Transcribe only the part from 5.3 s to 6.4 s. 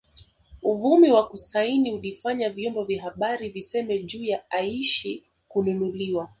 kununuliwa